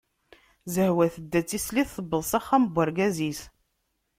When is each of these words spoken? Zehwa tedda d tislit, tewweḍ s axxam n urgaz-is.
Zehwa 0.73 1.05
tedda 1.13 1.39
d 1.43 1.47
tislit, 1.49 1.89
tewweḍ 1.95 2.23
s 2.31 2.33
axxam 2.39 2.63
n 2.67 2.75
urgaz-is. 2.81 3.41